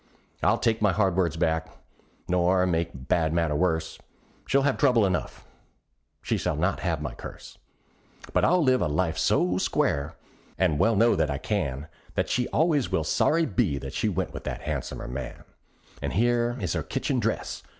I'll 0.41 0.57
take 0.57 0.81
my 0.81 0.93
hard 0.93 1.15
words 1.15 1.37
back, 1.37 1.69
nor 2.27 2.65
make 2.65 2.91
a 2.91 2.97
bad 2.97 3.33
matter 3.33 3.53
worse; 3.55 3.99
She'll 4.47 4.63
have 4.63 4.79
trouble 4.79 5.05
enough; 5.05 5.45
she 6.23 6.37
shall 6.37 6.55
not 6.55 6.79
have 6.79 7.03
my 7.03 7.13
curse; 7.13 7.59
But 8.33 8.43
I'll 8.43 8.63
live 8.63 8.81
a 8.81 8.87
life 8.87 9.19
so 9.19 9.59
square 9.59 10.15
and 10.57 10.73
I 10.73 10.77
well 10.77 10.95
know 10.95 11.15
that 11.15 11.29
I 11.29 11.37
can 11.37 11.87
That 12.15 12.29
she 12.29 12.47
always 12.47 12.91
will 12.91 13.03
sorry 13.03 13.45
be 13.45 13.77
that 13.77 13.93
she 13.93 14.09
went 14.09 14.33
with 14.33 14.43
that 14.45 14.63
han'somer 14.63 15.07
man. 15.07 15.43
Ah, 16.01 16.09
here 16.09 16.57
is 16.59 16.73
her 16.73 16.81
kitchen 16.81 17.19
dress! 17.19 17.61